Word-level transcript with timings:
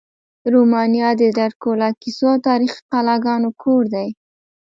رومانیا 0.53 1.09
د 1.21 1.23
ډرکولا 1.37 1.89
کیسو 2.01 2.25
او 2.33 2.37
تاریخي 2.47 2.79
قلاګانو 2.91 3.49
کور 3.63 3.83
دی. 3.93 4.07